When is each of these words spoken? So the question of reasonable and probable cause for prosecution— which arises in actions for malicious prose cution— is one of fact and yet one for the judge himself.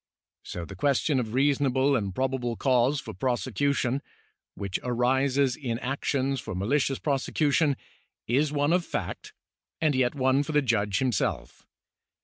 So 0.41 0.65
the 0.65 0.75
question 0.75 1.19
of 1.19 1.35
reasonable 1.35 1.95
and 1.95 2.15
probable 2.15 2.55
cause 2.55 2.99
for 2.99 3.13
prosecution— 3.13 4.01
which 4.55 4.79
arises 4.81 5.55
in 5.55 5.77
actions 5.77 6.39
for 6.39 6.55
malicious 6.55 6.97
prose 6.97 7.25
cution— 7.31 7.75
is 8.25 8.51
one 8.51 8.73
of 8.73 8.83
fact 8.83 9.33
and 9.79 9.93
yet 9.93 10.15
one 10.15 10.41
for 10.41 10.53
the 10.53 10.63
judge 10.63 10.97
himself. 10.97 11.67